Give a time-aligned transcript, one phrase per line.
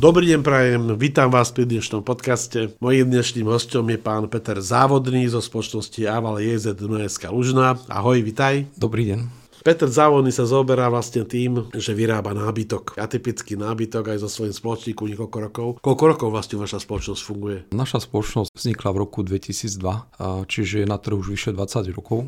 [0.00, 2.72] Dobrý deň, prajem, vítam vás pri dnešnom podcaste.
[2.80, 7.76] Mojím dnešným hostom je pán Peter Závodný zo spoločnosti Aval JZ Dunajská Lužná.
[7.84, 8.64] Ahoj, vitaj.
[8.80, 9.28] Dobrý deň.
[9.60, 12.96] Peter Závodný sa zoberá vlastne tým, že vyrába nábytok.
[12.96, 15.68] Atypický nábytok aj so svojím spoločníkom niekoľko rokov.
[15.84, 17.58] Koľko rokov vlastne vaša spoločnosť funguje?
[17.68, 22.24] Naša spoločnosť vznikla v roku 2002, čiže je na trhu už vyše 20 rokov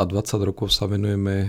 [0.00, 1.48] a 20 rokov sa venujeme e,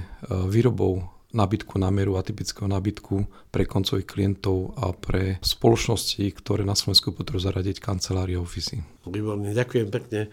[0.51, 7.09] výrobou nábytku na mieru, atypického nábytku pre koncových klientov a pre spoločnosti, ktoré na Slovensku
[7.11, 8.85] potrebujú zaradiť kancelárie a ofisy.
[9.03, 10.31] Výborne, ďakujem pekne.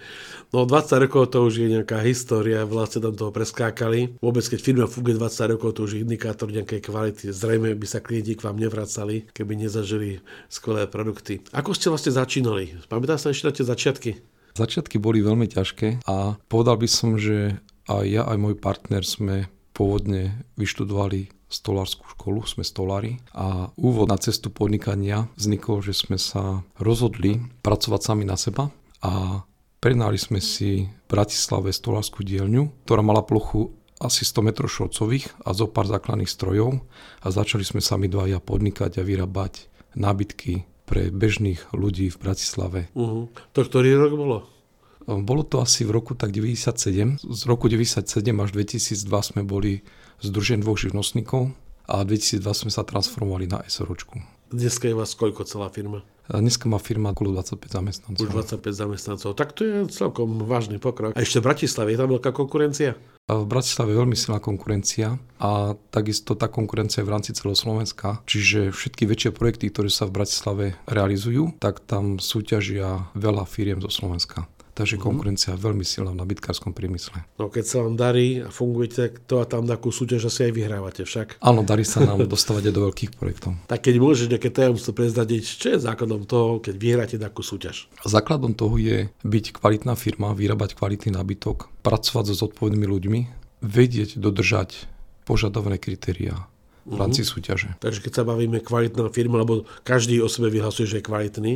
[0.55, 4.23] No 20 rokov to už je nejaká história, vlastne tam toho preskákali.
[4.23, 7.25] Vôbec keď firma funguje 20 rokov, to už je indikátor nejakej kvality.
[7.35, 11.43] Zrejme by sa klienti k vám nevracali, keby nezažili skvelé produkty.
[11.51, 12.79] Ako ste vlastne začínali?
[12.87, 14.11] Pamätáte sa ešte na tie začiatky?
[14.55, 17.59] Začiatky boli veľmi ťažké a povedal by som, že
[17.91, 19.51] aj ja, aj môj partner sme
[19.81, 26.61] pôvodne vyštudovali stolárskú školu, sme stolári a úvod na cestu podnikania vznikol, že sme sa
[26.77, 28.69] rozhodli pracovať sami na seba
[29.01, 29.41] a
[29.81, 35.57] prenali sme si v Bratislave stolárskú dielňu, ktorá mala plochu asi 100 m šorcových a
[35.57, 36.85] zo pár základných strojov
[37.25, 42.81] a začali sme sami dvaja podnikať a vyrábať nábytky pre bežných ľudí v Bratislave.
[42.93, 43.33] Uh-huh.
[43.33, 44.60] To ktorý rok bolo?
[45.07, 47.21] Bolo to asi v roku tak 97.
[47.21, 48.05] Z roku 97
[48.37, 49.81] až 2002 sme boli
[50.21, 51.53] združen dvoch živnostníkov
[51.89, 54.21] a 2002 sme sa transformovali na SROčku.
[54.51, 56.03] Dneska je vás koľko celá firma?
[56.31, 58.23] Dneska má firma okolo 25 zamestnancov.
[58.23, 58.31] Už
[58.63, 59.31] 25 zamestnancov.
[59.35, 61.11] Tak to je celkom vážny pokrok.
[61.15, 62.95] A ešte v Bratislave je tam veľká konkurencia?
[63.31, 68.23] V Bratislave je veľmi silná konkurencia a takisto tá konkurencia je v rámci celého Slovenska.
[68.27, 73.91] Čiže všetky väčšie projekty, ktoré sa v Bratislave realizujú, tak tam súťažia veľa firiem zo
[73.91, 74.47] Slovenska.
[74.75, 75.07] Takže mm-hmm.
[75.07, 77.27] konkurencia je veľmi silná v nabytkárskom priemysle.
[77.37, 81.03] No keď sa vám darí a fungujete, to a tam takú súťaž asi aj vyhrávate
[81.05, 81.43] však.
[81.43, 83.59] Áno, darí sa nám dostávať aj do veľkých projektov.
[83.67, 87.91] Tak keď môžeš nejaké tajomstvo prezradiť, čo je základom toho, keď vyhráte takú súťaž?
[88.07, 93.21] Základom toho je byť kvalitná firma, vyrábať kvalitný nábytok, pracovať so zodpovednými ľuďmi,
[93.61, 94.89] vedieť dodržať
[95.29, 96.51] požadované kritériá
[96.91, 97.33] v rámci uh-huh.
[97.39, 97.69] súťaže.
[97.79, 101.53] Takže keď sa bavíme kvalitná firma, lebo každý o sebe vyhlasuje, že je kvalitný,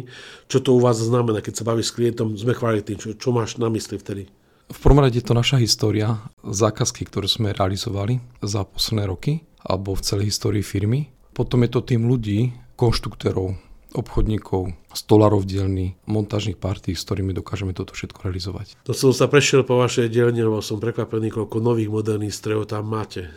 [0.46, 3.58] čo to u vás znamená, keď sa bavíš s klientom, sme kvalitní, čo, čo máš
[3.58, 4.30] na mysli vtedy?
[4.70, 9.92] V prvom rade je to naša história, zákazky, ktoré sme realizovali za posledné roky, alebo
[9.92, 11.12] v celej histórii firmy.
[11.36, 13.54] Potom je to tým ľudí, konštruktérov,
[13.94, 18.74] obchodníkov, stolárov dielny, montážnych partí, s ktorými dokážeme toto všetko realizovať.
[18.84, 22.90] To som sa prešiel po vašej dielni, lebo som prekvapený, koľko nových moderných strojov tam
[22.90, 23.30] máte.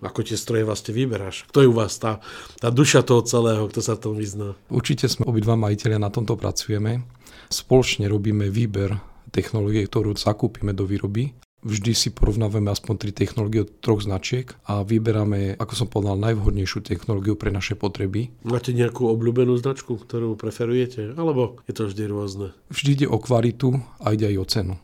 [0.00, 1.44] Ako tie stroje vlastne vyberáš?
[1.52, 2.24] Kto je u vás tá,
[2.58, 4.56] tá duša toho celého, kto sa tom vyzná?
[4.72, 7.04] Určite sme obidva majiteľia, na tomto pracujeme.
[7.52, 8.96] Spoločne robíme výber
[9.30, 14.80] technológie, ktorú zakúpime do výroby Vždy si porovnávame aspoň tri technológie od troch značiek a
[14.80, 18.32] vyberáme, ako som povedal, najvhodnejšiu technológiu pre naše potreby.
[18.48, 21.12] Máte nejakú obľúbenú značku, ktorú preferujete?
[21.20, 22.56] Alebo je to vždy rôzne?
[22.72, 24.74] Vždy ide o kvalitu a ide aj o cenu.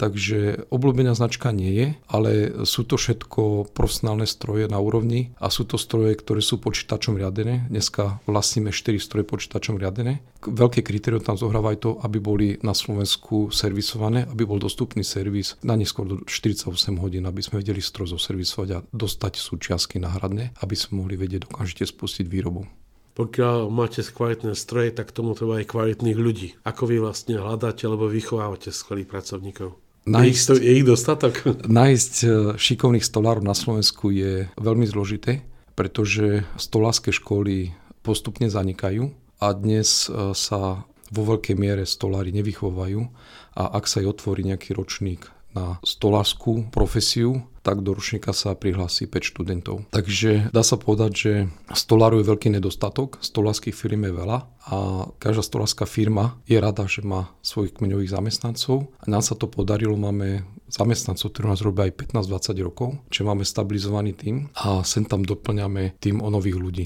[0.00, 5.68] Takže obľúbená značka nie je, ale sú to všetko profesionálne stroje na úrovni a sú
[5.68, 7.68] to stroje, ktoré sú počítačom riadené.
[7.68, 10.24] Dneska vlastníme 4 stroje počítačom riadené.
[10.40, 15.60] Veľké kritérium tam zohráva aj to, aby boli na Slovensku servisované, aby bol dostupný servis
[15.60, 20.74] na neskôr do 48 hodín, aby sme vedeli stroj zoservisovať a dostať súčiastky náhradné, aby
[20.80, 22.64] sme mohli vedieť okamžite spustiť výrobu
[23.10, 26.48] pokiaľ máte kvalitné stroje, tak tomu treba aj kvalitných ľudí.
[26.64, 29.76] Ako vy vlastne hľadáte alebo vychovávate skvelých pracovníkov?
[30.10, 31.34] Nájsť, je, ich, je ich dostatok?
[31.80, 32.28] Nájsť e,
[32.58, 35.46] šikovných stolárov na Slovensku je veľmi zložité,
[35.78, 37.70] pretože stolárske školy
[38.02, 43.00] postupne zanikajú a dnes e, sa vo veľkej miere stolári nevychovajú
[43.54, 49.04] a ak sa aj otvorí nejaký ročník na stolárskú profesiu, tak do ročníka sa prihlási
[49.04, 49.84] 5 študentov.
[49.92, 51.32] Takže dá sa povedať, že
[51.76, 54.38] stolárov je veľký nedostatok, stolárskych firm je veľa
[54.70, 54.76] a
[55.20, 58.88] každá stolárska firma je rada, že má svojich kmeňových zamestnancov.
[59.00, 63.44] A nám sa to podarilo, máme zamestnancov, ktorí nás robia aj 15-20 rokov, čiže máme
[63.44, 66.84] stabilizovaný tým a sem tam doplňame tým o nových ľudí.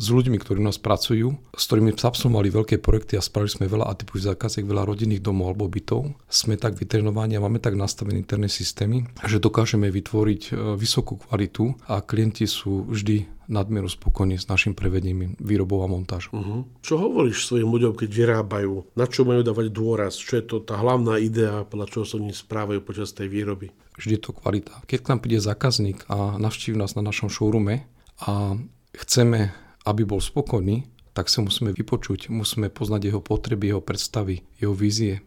[0.00, 3.92] S ľuďmi, ktorí u nás pracujú, s ktorými absolvovali veľké projekty a spravili sme veľa
[3.92, 6.16] atypových zákaziek, veľa rodinných domov alebo bytov.
[6.32, 10.50] Sme tak vytrenovaní a máme tak nastavené interné systémy, že dokážeme vytvoriť e,
[10.80, 16.32] vysokú kvalitu a klienti sú vždy nadmieru spokojní s našim prevedením výrobou a montážou.
[16.32, 16.62] Uh-huh.
[16.80, 18.94] Čo hovoríš svojim ľuďom, keď vyrábajú?
[18.94, 20.14] Na čo majú dávať dôraz?
[20.14, 23.74] Čo je to tá hlavná idea, podľa čoho sa oni správajú počas tej výroby?
[23.98, 24.78] Vždy je to kvalita.
[24.86, 27.90] Keď k nám príde zákazník a navštívi nás na našom showroome
[28.22, 28.54] a
[28.94, 29.50] chceme
[29.84, 35.20] aby bol spokojný, tak sa musíme vypočuť, musíme poznať jeho potreby, jeho predstavy, jeho vízie.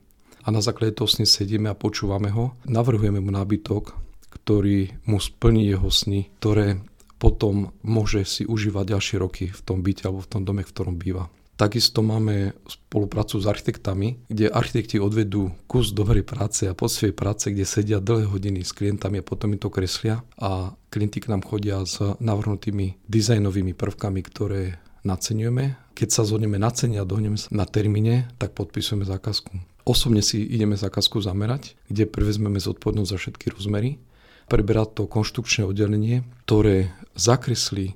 [0.44, 3.96] A na základe toho sny sedíme a počúvame ho, navrhujeme mu nábytok,
[4.32, 6.84] ktorý mu splní jeho sny, ktoré
[7.22, 11.00] potom môže si užívať ďalšie roky v tom byte alebo v tom dome, v ktorom
[11.00, 11.32] býva.
[11.54, 17.62] Takisto máme spoluprácu s architektami, kde architekti odvedú kus dobrej práce a svojej práce, kde
[17.62, 21.86] sedia dlhé hodiny s klientami a potom im to kreslia a klienti k nám chodia
[21.86, 25.94] s navrhnutými dizajnovými prvkami, ktoré naceňujeme.
[25.94, 29.54] Keď sa zhodneme na cene a dohneme sa na termíne, tak podpisujeme zákazku.
[29.86, 34.02] Osobne si ideme zákazku zamerať, kde prevezmeme zodpovednosť za všetky rozmery.
[34.50, 37.94] Preberá to konštrukčné oddelenie, ktoré zakreslí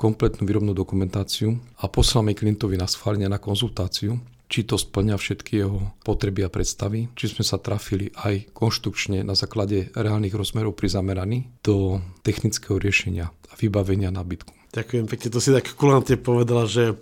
[0.00, 4.16] kompletnú výrobnú dokumentáciu a posláme klientovi na schválenie na konzultáciu,
[4.48, 9.36] či to splňa všetky jeho potreby a predstavy, či sme sa trafili aj konštrukčne na
[9.36, 14.56] základe reálnych rozmerov pri zameraní do technického riešenia a vybavenia nábytku.
[14.70, 16.94] Ďakujem pekne, to si tak kulantne povedala, že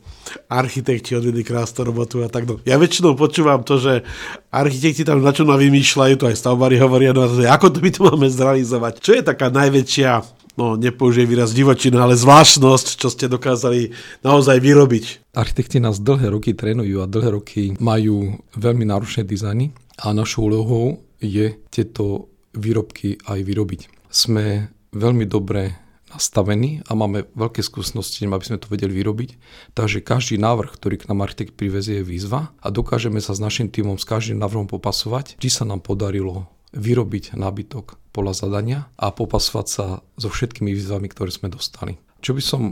[0.49, 2.49] architekti odvedli krásnu robotu a tak.
[2.49, 2.57] No.
[2.65, 4.09] Ja väčšinou počúvam to, že
[4.49, 8.25] architekti tam na čo vymýšľajú, to aj stavbári hovoria, no, ako to by to máme
[8.25, 9.05] zrealizovať.
[9.05, 13.95] Čo je taká najväčšia no nepoužijem výraz divočina, ale zvláštnosť, čo ste dokázali
[14.27, 15.31] naozaj vyrobiť.
[15.39, 19.71] Architekti nás dlhé roky trénujú a dlhé roky majú veľmi náročné dizajny
[20.03, 22.27] a našou úlohou je tieto
[22.59, 23.81] výrobky aj vyrobiť.
[24.11, 25.79] Sme veľmi dobre
[26.09, 29.31] nastavení a máme veľké skúsenosti, aby sme to vedeli vyrobiť.
[29.77, 33.69] Takže každý návrh, ktorý k nám architekt privezie, je výzva a dokážeme sa s našim
[33.69, 39.67] týmom s každým návrhom popasovať, či sa nám podarilo vyrobiť nábytok podľa zadania a popasovať
[39.71, 42.03] sa so všetkými výzvami, ktoré sme dostali.
[42.19, 42.63] Čo by som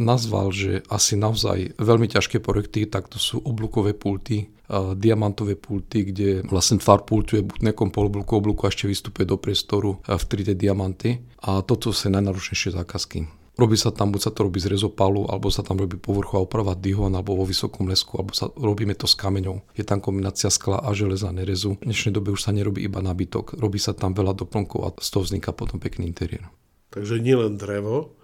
[0.00, 4.48] nazval, že asi naozaj veľmi ťažké projekty, tak to sú oblúkové pulty,
[4.96, 9.36] diamantové pulty, kde vlastne tvar pultu je buď nekom polobluku, oblúku a ešte vystupuje do
[9.36, 11.20] priestoru v 3D diamanty.
[11.44, 13.28] A toto sú najnáročnejšie zákazky.
[13.54, 16.74] Robí sa tam, buď sa to robí z rezopalu, alebo sa tam robí povrchová oprava
[16.74, 19.62] dihon, alebo vo vysokom lesku, alebo sa, robíme to s kameňou.
[19.78, 21.78] Je tam kombinácia skla a železa nerezu.
[21.78, 25.06] V dnešnej dobe už sa nerobí iba nábytok, robí sa tam veľa doplnkov a z
[25.06, 26.50] toho vzniká potom pekný interiér.
[26.90, 28.18] Takže nielen drevo,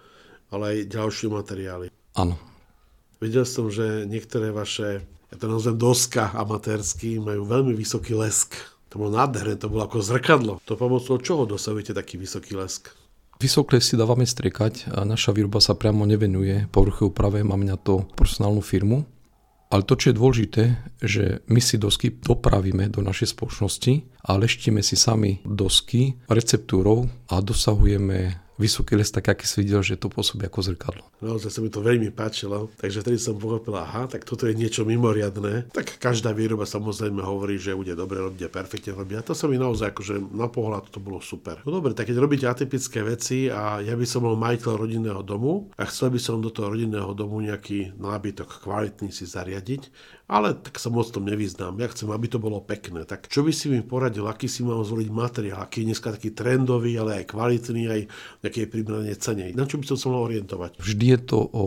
[0.50, 1.86] ale aj ďalšie materiály.
[2.18, 2.34] Áno.
[3.22, 8.58] Videl som, že niektoré vaše, ja to nazvem doska amatérsky, majú veľmi vysoký lesk.
[8.90, 10.58] To bolo nádherné, to bolo ako zrkadlo.
[10.66, 12.90] To pomocou čoho dosahujete taký vysoký lesk?
[13.40, 18.04] Vysokle si dávame strekať a naša výroba sa priamo nevenuje povrchu úprave, máme na to
[18.12, 19.08] profesionálnu firmu.
[19.72, 20.62] Ale to, čo je dôležité,
[21.00, 27.40] že my si dosky dopravíme do našej spoločnosti a leštíme si sami dosky receptúrou a
[27.40, 31.04] dosahujeme vysoký les, tak aký si videl, že to pôsobí ako zrkadlo.
[31.24, 34.84] No, sa mi to veľmi páčilo, takže vtedy som pochopil, aha, tak toto je niečo
[34.84, 35.72] mimoriadné.
[35.72, 39.16] Tak každá výroba samozrejme hovorí, že bude dobre robiť a perfektne robiť.
[39.16, 41.64] A to sa mi naozaj akože na pohľad to bolo super.
[41.64, 45.72] No dobre, tak keď robíte atypické veci a ja by som bol majiteľ rodinného domu
[45.80, 49.88] a chcel by som do toho rodinného domu nejaký nábytok kvalitný si zariadiť,
[50.30, 51.74] ale tak sa moc tom nevyznám.
[51.82, 53.02] Ja chcem, aby to bolo pekné.
[53.02, 56.30] Tak čo by si mi poradil, aký si mám zvoliť materiál, aký je dneska taký
[56.30, 58.00] trendový, ale aj kvalitný, aj
[58.46, 59.50] nejaké primerané cene.
[59.58, 60.78] Na čo by som sa mal orientovať?
[60.78, 61.64] Vždy je to o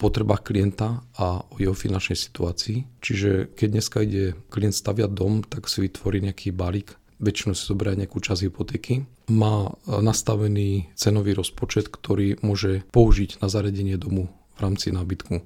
[0.00, 3.04] potrebách klienta a o jeho finančnej situácii.
[3.04, 7.98] Čiže keď dneska ide klient staviať dom, tak si vytvorí nejaký balík väčšinou si zoberá
[7.98, 14.94] nejakú časť hypotéky, má nastavený cenový rozpočet, ktorý môže použiť na zaredenie domu v rámci
[14.94, 15.42] nábytku.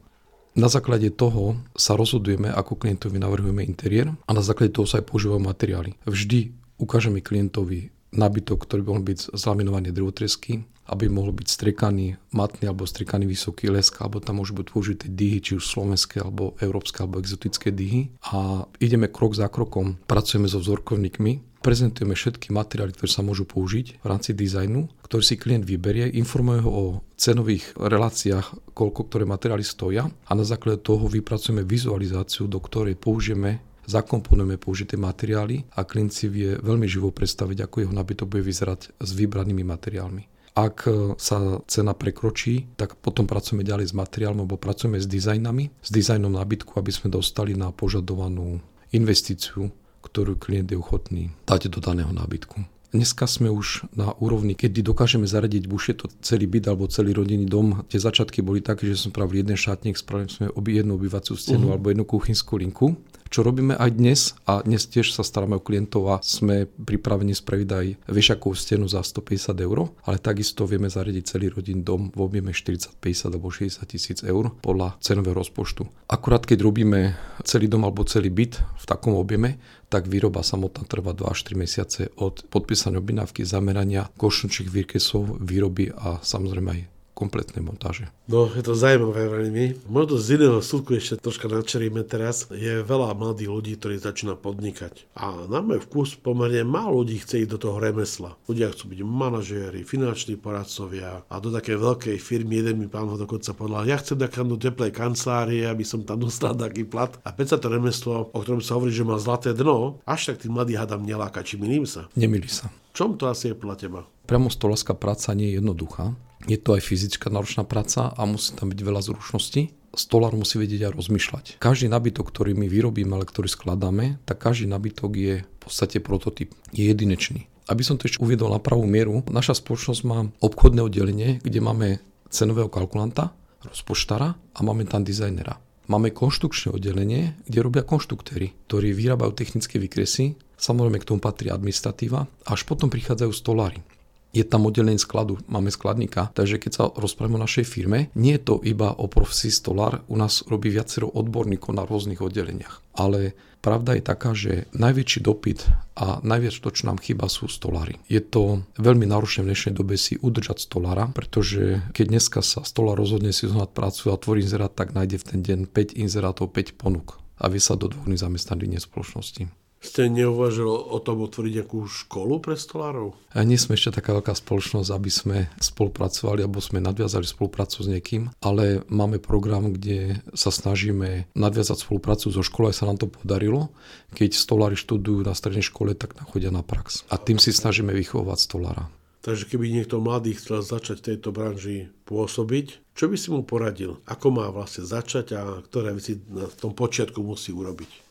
[0.53, 5.09] Na základe toho sa rozhodujeme, ako klientovi navrhujeme interiér a na základe toho sa aj
[5.09, 5.97] používajú materiály.
[6.05, 10.61] Vždy ukážeme klientovi nábytok, ktorý by mohol byť zlaminovaný drevotresky,
[10.93, 15.41] aby mohol byť strekaný matný alebo strekaný vysoký lesk, alebo tam môžu byť použité dyhy,
[15.41, 18.13] či už slovenské, alebo európske, alebo exotické dyhy.
[18.35, 24.03] A ideme krok za krokom, pracujeme so vzorkovníkmi, prezentujeme všetky materiály, ktoré sa môžu použiť
[24.03, 29.63] v rámci dizajnu, ktorý si klient vyberie, informuje ho o cenových reláciách, koľko ktoré materiály
[29.63, 36.15] stoja a na základe toho vypracujeme vizualizáciu, do ktorej použijeme zakomponujeme použité materiály a klient
[36.15, 40.23] si vie veľmi živo predstaviť, ako jeho nabytok bude vyzerať s vybranými materiálmi.
[40.53, 40.85] Ak
[41.17, 46.29] sa cena prekročí, tak potom pracujeme ďalej s materiálom alebo pracujeme s dizajnami, s dizajnom
[46.29, 48.61] nábytku, aby sme dostali na požadovanú
[48.93, 49.73] investíciu
[50.03, 52.61] ktorú klient je ochotný dať do daného nábytku.
[52.93, 57.17] Dneska sme už na úrovni, kedy dokážeme zaradiť buď je to celý byt alebo celý
[57.17, 57.89] rodinný dom.
[57.89, 61.73] Tie začiatky boli také, že sme spravili jeden šatník, spravili sme obi jednu obyvaciu stenu
[61.73, 61.81] uh-huh.
[61.81, 62.93] alebo jednu kuchynskú linku
[63.33, 67.69] čo robíme aj dnes a dnes tiež sa staráme o klientov a sme pripravení spraviť
[67.73, 72.53] aj vešakovú stenu za 150 eur, ale takisto vieme zariadiť celý rodin dom v objeme
[72.53, 75.89] 40, 50 alebo 60 tisíc eur podľa cenového rozpočtu.
[76.13, 77.17] Akurát keď robíme
[77.49, 79.57] celý dom alebo celý byt v takom objeme,
[79.89, 85.89] tak výroba samotná trvá 2 až 3 mesiace od podpísania objednávky, zamerania košnučích výrkesov, výroby
[85.97, 88.09] a samozrejme aj kompletnej montáže.
[88.27, 89.65] No, je to zaujímavé veľmi.
[89.87, 92.49] Možno z iného súdku ešte troška načeríme teraz.
[92.49, 95.07] Je veľa mladých ľudí, ktorí začína podnikať.
[95.13, 98.35] A na môj vkus pomerne málo ľudí chce ísť do toho remesla.
[98.49, 102.65] Ľudia chcú byť manažéri, finanční poradcovia a do také veľkej firmy.
[102.65, 106.57] Jeden mi pán ho dokonca povedal, ja chcem do teplej kancelárie, aby som tam dostal
[106.57, 107.13] taký plat.
[107.23, 110.49] A sa to remeslo, o ktorom sa hovorí, že má zlaté dno, až tak tí
[110.49, 112.09] mladí hadam neláka, či milím sa.
[112.17, 112.73] Nemili sa.
[112.97, 114.01] Čom to asi je podľa teba?
[114.29, 116.13] Priamo stolaská práca nie je jednoduchá.
[116.51, 119.71] Je to aj fyzická náročná práca a musí tam byť veľa zručností.
[119.93, 121.45] Stolár musí vedieť aj rozmýšľať.
[121.61, 126.51] Každý nabytok, ktorý my vyrobíme, ale ktorý skladáme, tak každý nabytok je v podstate prototyp.
[126.73, 127.47] Je jedinečný.
[127.69, 131.89] Aby som to ešte uviedol na pravú mieru, naša spoločnosť má obchodné oddelenie, kde máme
[132.33, 135.61] cenového kalkulanta, rozpočtára a máme tam dizajnera.
[135.87, 142.27] Máme konštrukčné oddelenie, kde robia konštruktéry, ktorí vyrábajú technické výkresy, samozrejme k tomu patrí administratíva,
[142.49, 143.85] až potom prichádzajú stolári
[144.33, 148.43] je tam oddelenie skladu, máme skladníka, takže keď sa rozprávame o našej firme, nie je
[148.43, 152.81] to iba o profesii stolár, u nás robí viacero odborníkov na rôznych oddeleniach.
[152.97, 158.01] Ale pravda je taká, že najväčší dopyt a najviac to, čo nám chýba, sú stolári.
[158.09, 162.97] Je to veľmi náročné v dnešnej dobe si udržať stolára, pretože keď dneska sa stolár
[162.97, 166.81] rozhodne si zohnať prácu a tvorí inzerát, tak nájde v ten deň 5 inzerátov, 5
[166.81, 169.62] ponúk a vie sa do dvoch zamestnaní spoločnosti.
[169.83, 173.19] Ste neuvažili o tom otvoriť nejakú školu pre stolárov?
[173.35, 177.91] A nie sme ešte taká veľká spoločnosť, aby sme spolupracovali alebo sme nadviazali spoluprácu s
[177.91, 183.11] niekým, ale máme program, kde sa snažíme nadviazať spoluprácu so školou, aj sa nám to
[183.11, 183.75] podarilo.
[184.15, 187.03] Keď stolári študujú na strednej škole, tak chodia na prax.
[187.11, 188.87] A tým si snažíme vychovať stolára.
[189.23, 194.03] Takže keby niekto mladý chcel začať v tejto branži pôsobiť, čo by si mu poradil?
[194.03, 198.02] Ako má vlastne začať a ktoré veci na tom počiatku musí urobiť?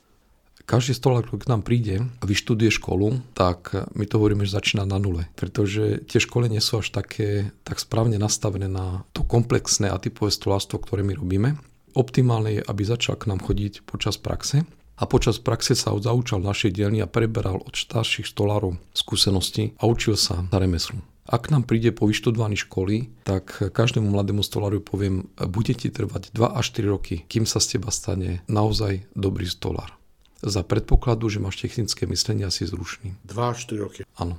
[0.71, 4.87] Každý stolár, ktorý k nám príde a vyštuduje školu, tak my to hovoríme, že začína
[4.87, 5.27] na nule.
[5.35, 10.31] Pretože tie školy nie sú až také tak správne nastavené na to komplexné a typové
[10.31, 11.59] stolárstvo, ktoré my robíme.
[11.91, 14.63] Optimálne je, aby začal k nám chodiť počas praxe
[14.95, 19.91] a počas praxe sa zaučal v našej dielni a preberal od starších stolárov skúsenosti a
[19.91, 21.03] učil sa na remeslu.
[21.27, 26.47] Ak nám príde po vyštudovaní školy, tak každému mladému stoláru poviem, bude ti trvať 2
[26.55, 29.99] až 4 roky, kým sa z teba stane naozaj dobrý stolár
[30.41, 33.15] za predpokladu, že máš technické myslenie asi zrušný.
[33.25, 34.01] 2-4 roky.
[34.17, 34.37] Áno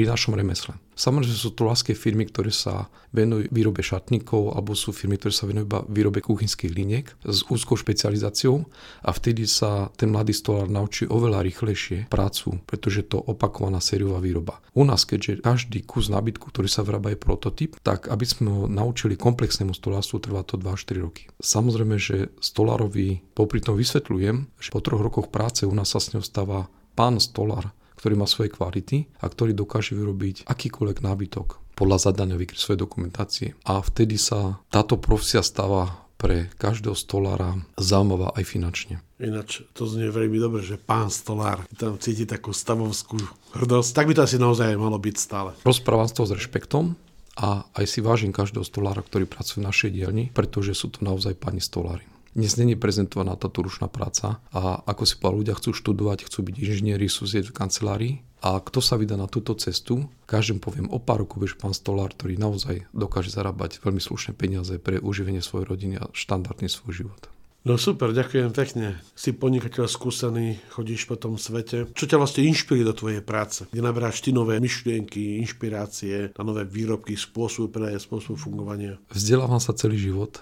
[0.00, 0.72] pri našom remesle.
[0.96, 5.44] Samozrejme sú to láske firmy, ktoré sa venujú výrobe šatníkov alebo sú firmy, ktoré sa
[5.44, 8.64] venujú iba výrobe kuchynských liniek s úzkou špecializáciou
[9.04, 14.64] a vtedy sa ten mladý stolár naučí oveľa rýchlejšie prácu, pretože to opakovaná sériová výroba.
[14.72, 18.62] U nás, keďže každý kus nábytku, ktorý sa vyrába je prototyp, tak aby sme ho
[18.64, 21.28] naučili komplexnému stolárstvu, trvá to 2-4 roky.
[21.44, 26.16] Samozrejme, že stolárovi popri tom vysvetľujem, že po troch rokoch práce u nás sa s
[26.16, 32.08] ňou stáva pán stolár, ktorý má svoje kvality a ktorý dokáže vyrobiť akýkoľvek nábytok podľa
[32.08, 33.48] zadania svojej dokumentácie.
[33.68, 39.00] A vtedy sa táto profesia stáva pre každého stolára zaujímavá aj finančne.
[39.16, 43.16] Ináč to znie veľmi dobre, že pán stolár tam cíti takú stavovskú
[43.56, 43.90] hrdosť.
[43.96, 45.56] Tak by to asi naozaj malo byť stále.
[45.64, 46.92] Rozprávam to s rešpektom
[47.40, 51.32] a aj si vážim každého stolára, ktorý pracuje v našej dielni, pretože sú to naozaj
[51.40, 52.04] pani stolári.
[52.30, 56.54] Dnes není prezentovaná táto rušná práca a ako si povedal, ľudia chcú študovať, chcú byť
[56.62, 61.26] inžinieri, sú v kancelárii a kto sa vydá na túto cestu, každým poviem o pár
[61.26, 65.98] rokov, vieš pán Stolár, ktorý naozaj dokáže zarábať veľmi slušné peniaze pre uživenie svojej rodiny
[65.98, 67.26] a štandardný svoj život.
[67.60, 68.96] No super, ďakujem pekne.
[69.12, 71.92] Si podnikateľ skúsený, chodíš po tom svete.
[71.92, 73.68] Čo ťa vlastne inšpiruje do tvojej práce?
[73.68, 78.96] Kde naberáš ty nové myšlienky, inšpirácie na nové výrobky, spôsob pre spôsob fungovania?
[79.12, 80.40] Vzdelávam sa celý život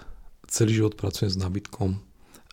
[0.49, 1.89] celý život pracujem s nábytkom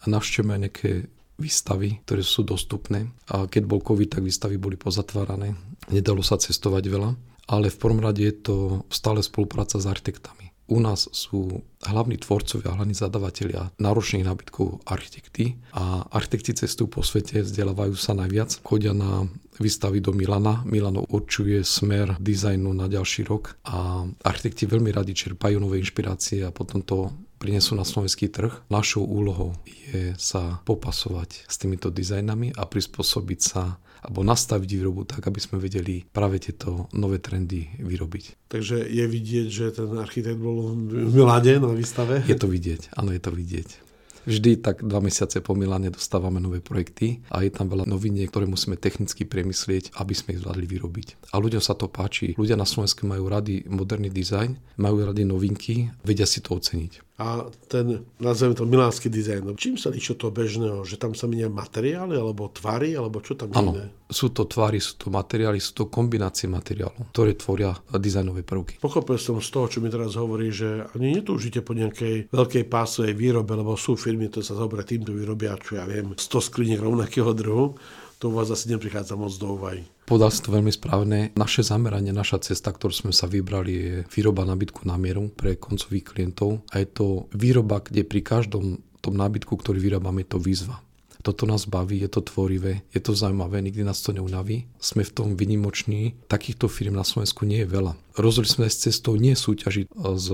[0.01, 3.13] a navštevujeme nejaké výstavy, ktoré sú dostupné.
[3.29, 5.53] A keď bol COVID, tak výstavy boli pozatvárané.
[5.93, 7.11] Nedalo sa cestovať veľa,
[7.53, 8.57] ale v prvom rade je to
[8.89, 10.47] stále spolupráca s architektami.
[10.67, 17.47] U nás sú hlavní tvorcovia, hlavní zadavatelia náročných nábytkov architekty a architekti cestujú po svete,
[17.47, 19.31] vzdelávajú sa najviac, chodia na
[19.63, 20.67] výstavy do Milana.
[20.67, 26.51] Milano určuje smer dizajnu na ďalší rok a architekti veľmi radi čerpajú nové inšpirácie a
[26.51, 27.15] potom to
[27.47, 28.51] prinesú na slovenský trh.
[28.67, 29.55] Našou úlohou
[29.95, 35.63] je sa popasovať s týmito dizajnami a prispôsobiť sa alebo nastaviť výrobu tak, aby sme
[35.63, 38.51] vedeli práve tieto nové trendy vyrobiť.
[38.51, 42.27] Takže je vidieť, že ten architekt bol v Milane na výstave?
[42.27, 43.87] Je to vidieť, áno, je to vidieť.
[44.27, 48.51] Vždy tak dva mesiace po Milane dostávame nové projekty a je tam veľa noviniek, ktoré
[48.51, 51.31] musíme technicky premyslieť, aby sme ich zvládli vyrobiť.
[51.31, 52.35] A ľuďom sa to páči.
[52.35, 57.49] Ľudia na Slovensku majú rady moderný dizajn, majú rady novinky, vedia si to oceniť a
[57.73, 59.57] ten, nazveme to milánsky dizajn.
[59.57, 60.85] Čím sa líši od toho bežného?
[60.85, 63.73] Že tam sa menia materiály, alebo tvary, alebo čo tam Áno,
[64.13, 68.77] sú to tvary, sú to materiály, sú to kombinácie materiálov, ktoré tvoria dizajnové prvky.
[68.85, 73.17] Pochopil som z toho, čo mi teraz hovorí, že ani netúžite po nejakej veľkej pásovej
[73.17, 77.33] výrobe, lebo sú firmy, ktoré sa zobre týmto vyrobia, čo ja viem, 100 skliniek rovnakého
[77.33, 77.81] druhu
[78.19, 79.85] to u vás asi neprichádza moc do úvahy.
[80.07, 81.35] Povedal si to veľmi správne.
[81.35, 86.15] Naše zameranie, naša cesta, ktorú sme sa vybrali, je výroba nábytku na mieru pre koncových
[86.15, 90.83] klientov a je to výroba, kde pri každom tom nábytku, ktorý vyrábame, je to výzva.
[91.27, 94.71] Toto nás baví, je to tvorivé, je to zaujímavé, nikdy nás to neunaví.
[94.79, 96.15] Sme v tom vynimoční.
[96.31, 97.99] Takýchto firm na Slovensku nie je veľa.
[98.15, 100.27] Rozhodli sme s cestou nie súťažiť s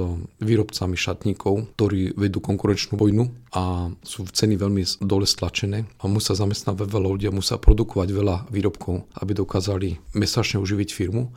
[0.44, 6.84] výrobcami šatníkov, ktorí vedú konkurenčnú vojnu a sú ceny veľmi dole stlačené a musia zamestnávať
[6.84, 11.32] veľa ľudí a musia produkovať veľa výrobkov, aby dokázali mesačne uživiť firmu.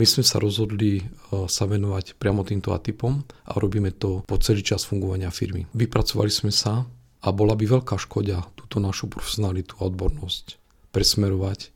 [0.00, 1.02] My sme sa rozhodli e,
[1.46, 5.70] sa venovať priamo týmto atypom a robíme to po celý čas fungovania firmy.
[5.76, 6.88] Vypracovali sme sa
[7.24, 10.60] a bola by veľká škoda túto našu profesionalitu a odbornosť
[10.92, 11.72] presmerovať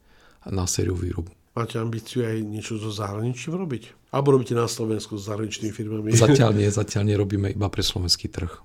[0.52, 1.32] na sériu výrobu.
[1.56, 4.12] Máte ambíciu aj niečo so zahraničím robiť?
[4.14, 6.14] Alebo robíte na Slovensku s zahraničnými firmami?
[6.14, 8.62] Zatiaľ nie, zatiaľ nerobíme iba pre slovenský trh.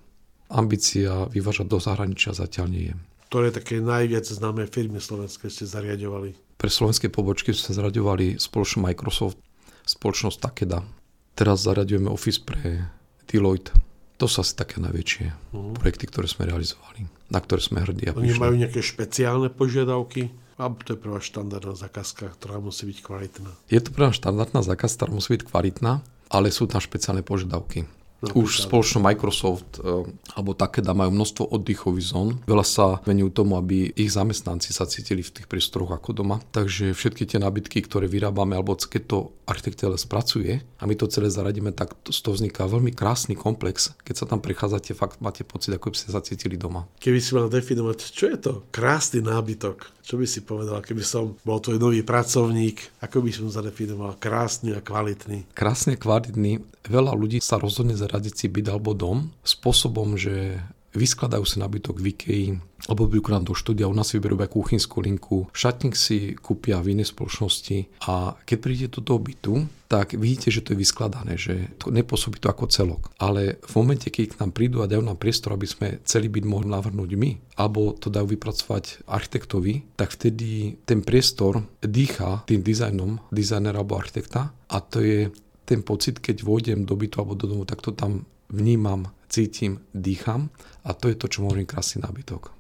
[0.53, 2.95] Ambícia vyvážať do zahraničia zatiaľ nie je.
[3.31, 6.37] Ktoré také najviac známe firmy slovenské ste zariadovali?
[6.61, 9.41] Pre slovenské pobočky sme zariadovali spoločnosť Microsoft,
[9.89, 10.85] spoločnosť Takeda.
[11.33, 12.93] Teraz zariadujeme Office pre
[13.25, 13.73] Deloitte
[14.17, 15.73] to sú asi také najväčšie uh-huh.
[15.77, 18.09] projekty, ktoré sme realizovali, na ktoré sme hrdí.
[18.09, 20.31] A Oni majú nejaké špeciálne požiadavky?
[20.53, 23.49] Alebo to je prvá štandardná zákazka, ktorá musí byť kvalitná?
[23.73, 27.89] Je to prvá štandardná zákazka, ktorá musí byť kvalitná, ale sú tam špeciálne požiadavky.
[28.31, 32.29] Už spoločno Microsoft e, alebo Takeda majú množstvo oddychových zón.
[32.47, 36.39] Veľa sa venujú tomu, aby ich zamestnanci sa cítili v tých priestoroch ako doma.
[36.55, 41.27] Takže všetky tie nábytky, ktoré vyrábame, alebo keď to architekt spracuje a my to celé
[41.27, 43.91] zaradíme, tak z toho vzniká veľmi krásny komplex.
[44.07, 46.87] Keď sa tam prechádzate, fakt máte pocit, ako by ste sa cítili doma.
[47.03, 51.39] Keby si mal definovať, čo je to krásny nábytok, čo by si povedal, keby som
[51.47, 55.47] bol tvoj nový pracovník, ako by som zadefinoval krásny a kvalitný?
[55.55, 56.59] Krásny a kvalitný.
[56.83, 60.61] Veľa ľudí sa rozhodne zaradiť si byt alebo dom spôsobom, že
[60.93, 62.45] vyskladajú si nabytok v Ikei,
[62.85, 66.93] alebo by nám do štúdia, u nás si vyberú kuchynskú linku, šatník si kúpia v
[66.93, 69.53] inej spoločnosti a keď prídete do toho bytu,
[69.89, 73.13] tak vidíte, že to je vyskladané, že to nepôsobí to ako celok.
[73.17, 76.45] Ale v momente, keď k nám prídu a dajú nám priestor, aby sme celý byt
[76.49, 83.21] mohli navrhnúť my, alebo to dajú vypracovať architektovi, tak vtedy ten priestor dýcha tým dizajnom
[83.29, 85.19] dizajnera alebo architekta a to je
[85.63, 90.53] ten pocit, keď vôjdem do bytu alebo do domu, tak to tam vnímam, cítim, dýcham
[90.83, 92.53] a to je to, čo hovorím krásny nábytok.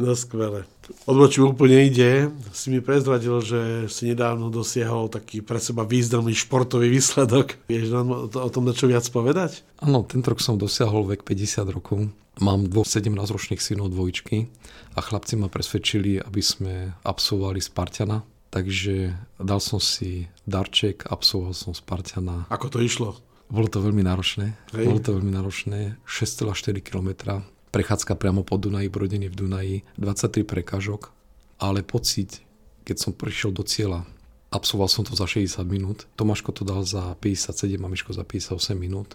[0.00, 0.64] No skvelé.
[1.04, 2.32] Odbočím úplne ide.
[2.56, 7.60] Si mi prezradil, že si nedávno dosiahol taký pre seba významný športový výsledok.
[7.68, 9.60] Vieš nám o tom čo viac povedať?
[9.84, 12.08] Áno, tento rok som dosiahol vek 50 rokov.
[12.40, 14.48] Mám dvoch 17-ročných synov dvojčky
[14.96, 18.24] a chlapci ma presvedčili, aby sme absolvovali Spartana.
[18.50, 22.50] Takže dal som si darček, absolvoval som Spartana.
[22.50, 23.14] Ako to išlo?
[23.50, 24.54] Bolo to veľmi náročné.
[24.74, 24.86] Hej.
[24.90, 25.98] Bolo to veľmi náročné.
[26.06, 27.42] 6,4 km.
[27.70, 29.76] Prechádzka priamo po Dunaji, brodenie v Dunaji.
[29.98, 31.14] 23 prekážok.
[31.62, 32.42] Ale pocit,
[32.82, 34.06] keď som prišiel do cieľa,
[34.50, 36.10] absolvoval som to za 60 minút.
[36.18, 39.14] Tomáško to dal za 57 a Miško za 58 minút.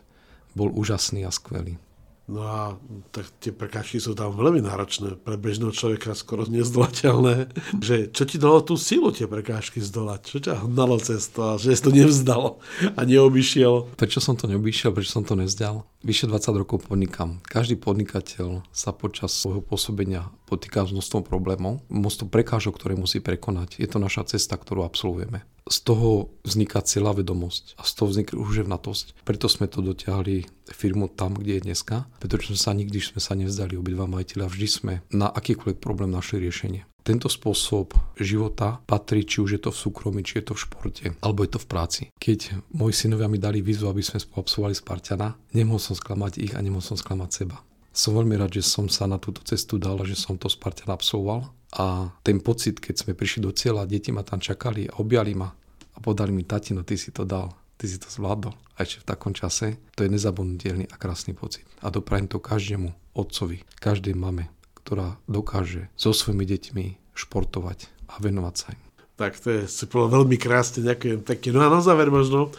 [0.55, 1.75] Bol úžasný a skvelý.
[2.25, 2.59] No a
[3.13, 7.53] tak tie prekážky sú tam veľmi náročné, pre bežného človeka skoro nezdolateľné.
[7.77, 10.21] Že čo ti dalo tú silu tie prekážky zdolať?
[10.25, 12.57] Čo ťa hnalo cez to a že si to nevzdal
[12.97, 13.93] a neobyšiel?
[13.93, 15.85] Prečo som to neobyšiel, prečo som to nevzdal?
[16.01, 17.45] Vyše 20 rokov podnikám.
[17.45, 23.77] Každý podnikateľ sa počas svojho pôsobenia potýka s množstvom problémov, množstvom prekážok, ktoré musí prekonať.
[23.77, 28.37] Je to naša cesta, ktorú absolvujeme z toho vzniká celá vedomosť a z toho vzniká
[28.37, 29.25] uževnatosť.
[29.25, 33.33] Preto sme to dotiahli firmu tam, kde je dneska, pretože sme sa nikdy sme sa
[33.33, 36.85] nevzdali obidva majiteľa, vždy sme na akýkoľvek problém našli riešenie.
[37.05, 41.05] Tento spôsob života patrí, či už je to v súkromí, či je to v športe,
[41.21, 42.01] alebo je to v práci.
[42.17, 46.65] Keď moji synovia mi dali výzvu, aby sme spoluabsovali Spartana, nemohol som sklamať ich a
[46.65, 47.61] nemohol som sklamať seba.
[47.95, 50.91] Som veľmi rád, že som sa na túto cestu dal a že som to Spartan
[50.91, 51.47] absolvoval
[51.79, 55.47] a ten pocit, keď sme prišli do cieľa, deti ma tam čakali a objali ma
[55.95, 57.55] a podali mi, tatino, ty si to dal.
[57.75, 58.55] ty si to zvládol.
[58.75, 61.63] A ešte v takom čase, to je nezabudnutelný a krásny pocit.
[61.79, 64.51] A doprajem to každému otcovi, každej mame,
[64.83, 68.83] ktorá dokáže so svojimi deťmi športovať a venovať sa im.
[69.15, 71.55] Tak to je, si veľmi krásne, ďakujem pekne.
[71.55, 72.51] No a na záver možno,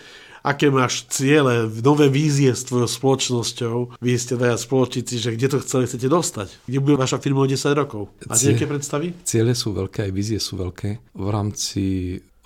[0.47, 3.99] aké máš ciele, nové vízie s tvojou spoločnosťou.
[3.99, 6.49] Vy ste dvaja spoločníci, že kde to chceli chcete dostať?
[6.71, 8.15] Kde bude vaša firma o 10 rokov?
[8.31, 9.11] Máte nejaké predstavy?
[9.27, 11.03] Ciele sú veľké, aj vízie sú veľké.
[11.19, 11.83] V rámci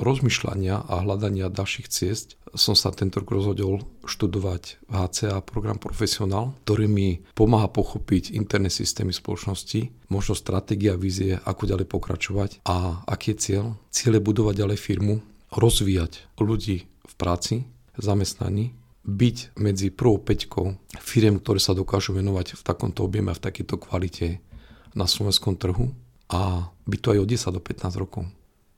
[0.01, 6.57] rozmýšľania a hľadania ďalších ciest som sa tento rok rozhodol študovať v HCA program Profesionál,
[6.65, 13.37] ktorý mi pomáha pochopiť interné systémy spoločnosti, možno stratégia, vízie, ako ďalej pokračovať a aký
[13.37, 13.65] je cieľ.
[13.93, 15.15] Cieľ je budovať ďalej firmu,
[15.55, 17.69] rozvíjať ľudí v práci,
[18.03, 23.45] zamestnaní, byť medzi prvou peťkou firiem, ktoré sa dokážu venovať v takomto objeme a v
[23.49, 24.45] takejto kvalite
[24.93, 25.97] na slovenskom trhu
[26.29, 28.29] a byť to aj od 10 do 15 rokov.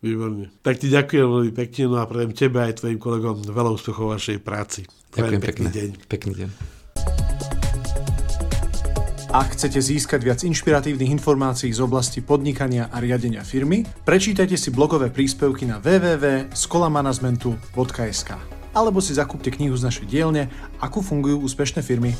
[0.02, 0.50] Výborne.
[0.66, 4.18] Tak ti ďakujem veľmi pekne no a prajem tebe aj tvojim kolegom veľa úspechov v
[4.18, 4.82] vašej práci.
[5.14, 5.70] Ďakujem pekný pekne.
[5.70, 5.90] deň.
[6.10, 6.50] Pekný deň.
[9.32, 15.08] Ak chcete získať viac inšpiratívnych informácií z oblasti podnikania a riadenia firmy, prečítajte si blogové
[15.08, 20.48] príspevky na www.skolamanagementu.sk alebo si zakúpte knihu z našej dielne
[20.80, 22.16] Ako fungujú úspešné firmy.